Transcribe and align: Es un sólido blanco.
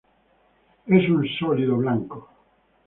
Es 0.87 1.07
un 1.11 1.27
sólido 1.37 1.77
blanco. 1.77 2.27